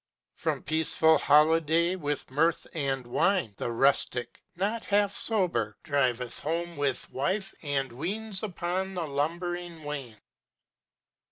From 0.33 0.63
peaceful 0.63 1.19
holiday 1.19 1.95
with 1.95 2.31
mirth 2.31 2.65
and 2.73 3.05
wine 3.05 3.53
The 3.57 3.71
rustic, 3.71 4.41
not 4.55 4.83
half 4.85 5.13
sober, 5.13 5.77
driveth 5.83 6.39
home 6.39 6.75
With 6.75 7.07
wife 7.11 7.53
and 7.61 7.91
weans 7.91 8.41
upon 8.41 8.95
the 8.95 9.05
lumbering 9.05 9.83
wain. 9.83 10.15